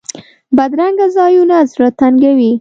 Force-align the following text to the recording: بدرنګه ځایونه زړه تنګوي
بدرنګه 0.57 1.07
ځایونه 1.15 1.55
زړه 1.71 1.89
تنګوي 1.99 2.51